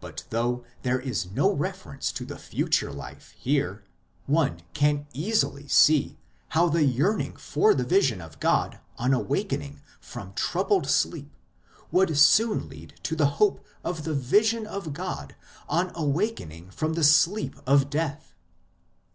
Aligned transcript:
But 0.00 0.24
though 0.30 0.64
there 0.80 0.98
is 0.98 1.30
no 1.30 1.52
reference 1.52 2.10
to 2.12 2.24
the 2.24 2.38
future 2.38 2.90
life 2.90 3.34
here, 3.36 3.84
one 4.24 4.62
can 4.72 5.06
easily 5.12 5.68
see 5.68 6.16
how 6.56 6.70
the 6.70 6.84
yearning 6.84 7.36
for 7.36 7.74
the 7.74 7.84
vision 7.84 8.22
of 8.22 8.40
God 8.40 8.80
on 8.96 9.12
awakening 9.12 9.82
from 10.00 10.32
troubled 10.32 10.86
sleep 10.88 11.36
would 11.90 12.16
soon 12.16 12.66
lead 12.70 12.98
to 13.02 13.14
the 13.14 13.26
hope 13.36 13.62
of 13.84 14.04
the 14.04 14.14
vision 14.14 14.66
of 14.66 14.94
God 14.94 15.36
on 15.68 15.92
awakening 15.94 16.70
from 16.70 16.94
the 16.94 17.04
sleep 17.04 17.56
of 17.66 17.90
death. 17.90 18.32